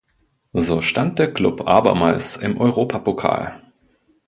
[0.53, 3.61] So stand der Klub abermals im Europapokal.